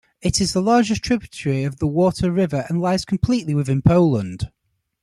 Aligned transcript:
It 0.19 0.41
is 0.41 0.53
the 0.53 0.63
largest 0.63 1.03
tributary 1.03 1.63
of 1.63 1.77
the 1.77 1.85
Warta 1.85 2.31
river 2.31 2.65
and 2.67 2.81
lies 2.81 3.05
completely 3.05 3.53
within 3.53 3.83
Poland. 3.83 4.49